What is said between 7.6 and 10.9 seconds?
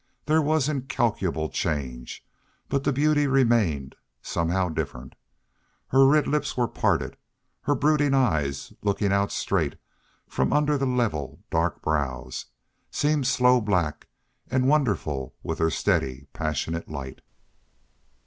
Her brooding eyes, looking out straight from under the